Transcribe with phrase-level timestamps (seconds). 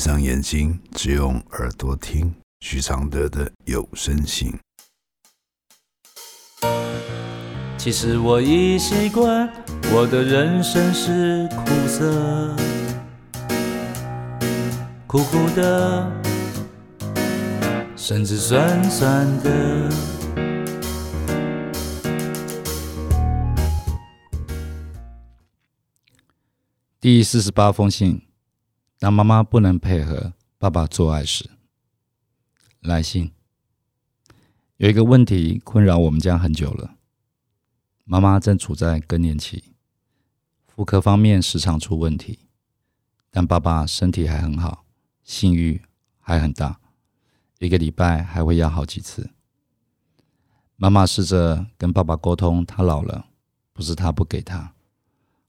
[0.00, 4.58] 上眼睛，只用耳朵听许常德的有声信。
[7.76, 9.46] 其实我已习惯，
[9.92, 12.56] 我的人生是苦涩，
[15.06, 16.10] 苦苦的，
[17.94, 19.90] 甚至酸酸的。
[26.98, 28.20] 第四十八封信：
[29.00, 31.48] 当妈妈不能配合爸爸做爱时，
[32.80, 33.32] 来信。
[34.76, 36.96] 有一个问题困扰我们家很久了。
[38.04, 39.72] 妈妈正处在更年期，
[40.66, 42.40] 妇科方面时常出问题，
[43.30, 44.84] 但爸爸身体还很好，
[45.24, 45.80] 性欲
[46.18, 46.78] 还很大，
[47.58, 49.30] 一个礼拜还会要好几次。
[50.76, 53.28] 妈妈试着跟爸爸沟通，他老了，
[53.72, 54.74] 不是他不给他，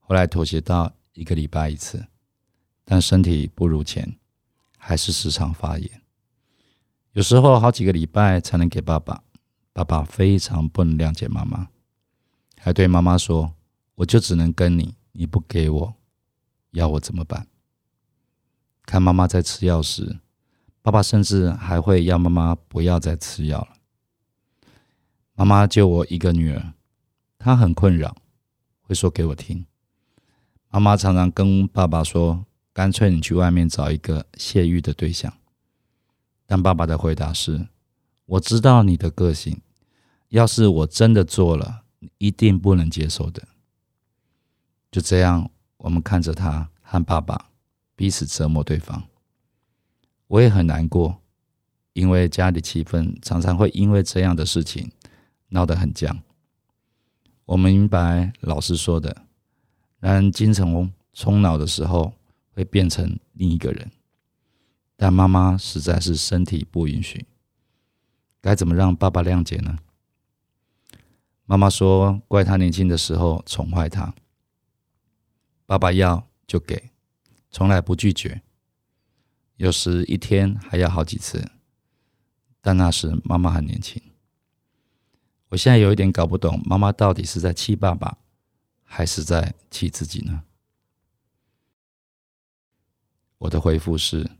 [0.00, 0.92] 后来妥协到。
[1.14, 2.06] 一个礼拜一次，
[2.90, 4.16] 但身体不如前，
[4.78, 6.02] 还是时常发炎。
[7.12, 9.22] 有时候好几个礼拜才能给爸爸。
[9.74, 11.68] 爸爸非常不能谅解妈妈，
[12.58, 13.52] 还对妈妈说
[13.96, 15.94] ：“我就只能跟你，你不给我，
[16.70, 17.46] 要我怎么办？”
[18.86, 20.18] 看妈妈在吃药时，
[20.80, 23.68] 爸爸甚至还会要妈妈不要再吃药了。
[25.34, 26.72] 妈妈就我一个女儿，
[27.38, 28.16] 她很困扰，
[28.80, 29.66] 会说给我听。
[30.70, 32.46] 妈妈常常跟爸爸说
[32.78, 35.36] ：“干脆你去外面找一个泄欲的对象。”
[36.46, 37.66] 但爸爸的回答是
[38.24, 39.60] ：“我知道你的个性，
[40.28, 41.82] 要是我真的做了，
[42.18, 43.42] 一定不能接受的。”
[44.92, 47.50] 就这样，我们看着他和爸爸
[47.96, 49.02] 彼此折磨对方。
[50.28, 51.20] 我也很难过，
[51.94, 54.88] 因为家里气氛常常会因为这样的事情
[55.48, 56.16] 闹得很僵。
[57.44, 59.24] 我明白老师说的。
[59.98, 62.12] 男人精神冲脑的时候
[62.58, 63.88] 会变成另一个人，
[64.96, 67.24] 但妈妈实在是身体不允许。
[68.40, 69.78] 该怎么让爸爸谅解呢？
[71.44, 74.12] 妈妈说：“怪他年轻的时候宠坏他，
[75.66, 76.90] 爸爸要就给，
[77.48, 78.42] 从来不拒绝。
[79.54, 81.48] 有时一天还要好几次，
[82.60, 84.02] 但那时妈妈很年轻。
[85.50, 88.18] 我现在有一点搞不懂，妈妈到底是在气爸爸。”
[88.90, 90.42] 还是在气自己呢？
[93.38, 94.30] 我的回复是：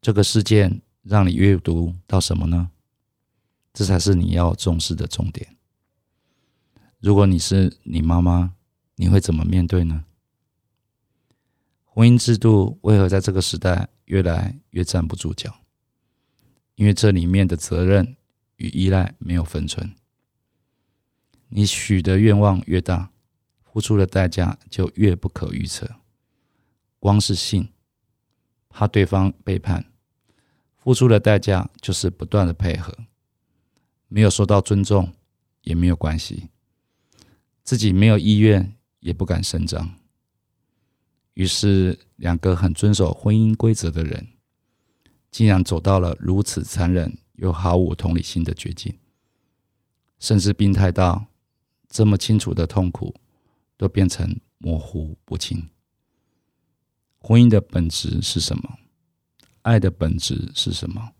[0.00, 2.70] 这个事件让你阅读到什么呢？
[3.72, 5.56] 这才是你要重视的重点。
[6.98, 8.54] 如果你是你妈妈，
[8.96, 10.04] 你会怎么面对呢？
[11.84, 15.54] 婚姻制度为何在这个时代越来越站不住脚？
[16.76, 18.16] 因为这里面的责任
[18.56, 19.94] 与依赖没有分寸。
[21.48, 23.10] 你许的愿望越大，
[23.64, 25.99] 付出的代价就越不可预测。
[27.00, 27.68] 光是信，
[28.68, 29.86] 怕对方背叛，
[30.76, 32.96] 付出的代价就是不断的配合，
[34.06, 35.12] 没有受到尊重
[35.62, 36.50] 也没有关系，
[37.64, 39.96] 自己没有意愿也不敢声张。
[41.34, 44.28] 于是，两个很遵守婚姻规则的人，
[45.32, 48.96] 竟然走到了如此残忍又毫无同理心的绝境，
[50.20, 51.26] 甚至病态到。
[51.92, 53.12] 这么清楚的痛苦，
[53.76, 55.68] 都变成模糊不清。
[57.20, 58.78] 婚姻的本质是什么？
[59.62, 61.12] 爱的本质是什么？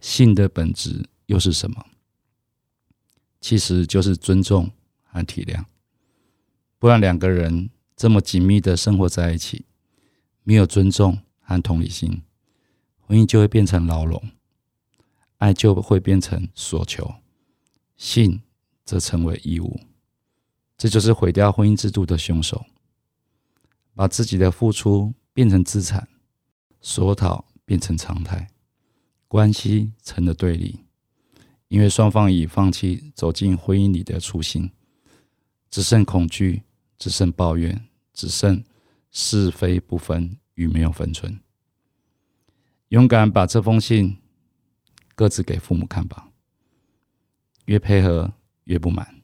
[0.00, 1.86] 性的本质又是什么？
[3.40, 4.70] 其实就是尊重
[5.02, 5.64] 和体谅。
[6.78, 9.64] 不然两个人这么紧密的生活在一起，
[10.42, 12.22] 没有尊重和同理心，
[13.00, 14.22] 婚姻就会变成牢笼，
[15.38, 17.14] 爱就会变成所求，
[17.96, 18.40] 性。
[18.86, 19.80] 则成为义务，
[20.76, 22.66] 这就是毁掉婚姻制度的凶手。
[23.94, 26.08] 把自己的付出变成资产，
[26.80, 28.48] 索讨变成常态，
[29.26, 30.80] 关系成了对立。
[31.68, 34.70] 因为双方已放弃走进婚姻里的初心，
[35.70, 36.62] 只剩恐惧，
[36.98, 38.62] 只剩抱怨，只剩
[39.10, 41.40] 是非不分与没有分寸。
[42.88, 44.18] 勇敢把这封信
[45.14, 46.28] 各自给父母看吧，
[47.64, 48.32] 越配合。
[48.64, 49.20] 越不满，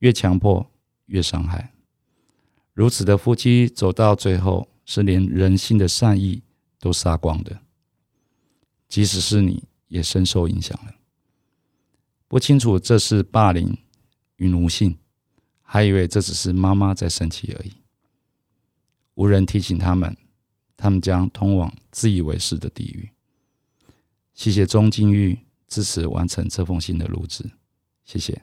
[0.00, 0.68] 越强迫，
[1.06, 1.73] 越伤害。
[2.74, 6.42] 如此的夫妻走到最后，是连人性的善意
[6.78, 7.60] 都杀光的。
[8.88, 10.94] 即使是你，也深受影响了。
[12.26, 13.78] 不清楚这是霸凌
[14.36, 14.98] 与奴性，
[15.62, 17.72] 还以为这只是妈妈在生气而已。
[19.14, 20.16] 无人提醒他们，
[20.76, 23.08] 他们将通往自以为是的地狱。
[24.34, 25.38] 谢谢钟金玉
[25.68, 27.48] 支持完成这封信的录制，
[28.04, 28.42] 谢谢。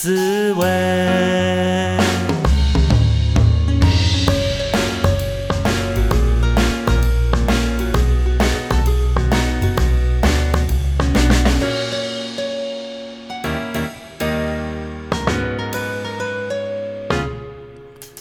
[0.00, 0.64] 滋味。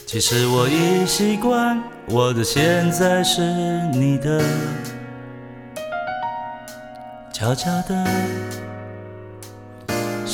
[0.08, 3.40] 其实我已习惯，我的现在是
[3.94, 4.42] 你的，
[7.32, 8.04] 悄悄的，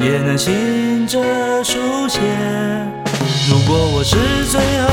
[0.00, 1.18] 也能醒着
[1.62, 2.20] 书写。
[3.50, 4.16] 如果我是
[4.46, 4.88] 最后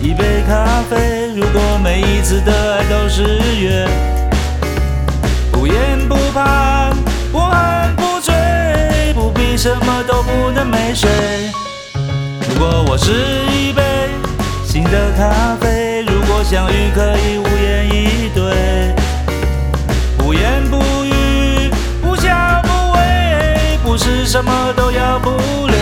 [0.00, 3.86] 一杯咖啡，如果每一次的爱都是约，
[5.52, 5.76] 不言
[6.08, 6.96] 不盼，
[7.30, 8.34] 不恨不醉，
[9.14, 11.10] 不必什么都不能没睡。
[12.48, 13.12] 如果我是
[13.52, 13.82] 一杯
[14.64, 18.94] 新的咖啡，如果相遇可以无言以对，
[24.34, 25.30] 什么都要不
[25.68, 25.73] 了。